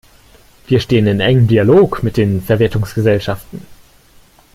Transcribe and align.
Wir 0.65 0.79
stehen 0.79 1.05
in 1.05 1.19
engem 1.19 1.47
Dialog 1.47 2.01
mit 2.01 2.17
den 2.17 2.41
Verwertungsgesellschaften. 2.41 3.61